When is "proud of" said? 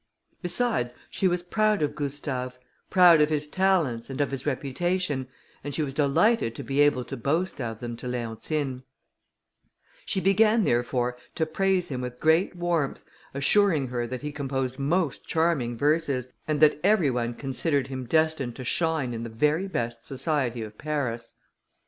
1.43-1.93, 2.89-3.29